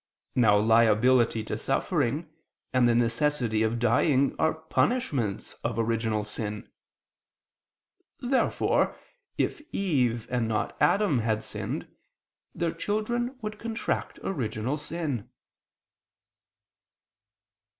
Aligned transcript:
Now 0.33 0.57
liability 0.57 1.43
to 1.43 1.59
suffering 1.59 2.27
and 2.73 2.89
the 2.89 2.95
necessity 2.95 3.61
of 3.61 3.77
dying 3.77 4.35
are 4.39 4.55
punishments 4.55 5.53
of 5.63 5.77
original 5.77 6.25
sin. 6.25 6.71
Therefore 8.19 8.95
if 9.37 9.61
Eve, 9.71 10.27
and 10.31 10.47
not 10.47 10.75
Adam, 10.81 11.19
had 11.19 11.43
sinned, 11.43 11.87
their 12.55 12.71
children 12.73 13.37
would 13.43 13.59
contract 13.59 14.17
original 14.23 14.75
sin. 14.75 15.29